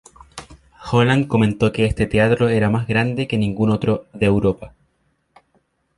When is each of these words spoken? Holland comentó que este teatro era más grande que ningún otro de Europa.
Holland 0.91 1.27
comentó 1.27 1.71
que 1.71 1.85
este 1.85 2.07
teatro 2.07 2.49
era 2.49 2.71
más 2.71 2.87
grande 2.87 3.27
que 3.27 3.37
ningún 3.37 3.69
otro 3.69 4.07
de 4.13 4.25
Europa. 4.25 4.73